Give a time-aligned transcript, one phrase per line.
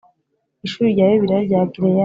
[0.65, 1.99] Ishuri rya Bibiliya rya Gileyadi